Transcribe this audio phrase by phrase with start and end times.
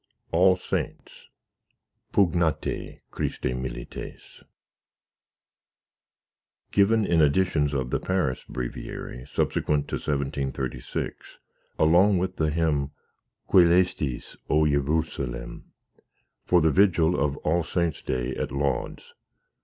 [0.31, 1.27] All Saints
[2.11, 4.41] PUGNATE, CHRISTE MILITES
[6.71, 11.37] Given in editions of the Paris Breviary subsequent to 1736,
[11.77, 12.89] along with the hymn
[13.47, 15.65] Cœlestis O Jerusalem,
[16.45, 19.13] for the vigil of All Saints Day at Lauds.